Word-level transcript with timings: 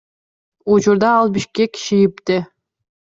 Учурда 0.73 1.11
ал 1.19 1.29
Бишкек 1.35 1.71
ШИИБде. 1.83 2.39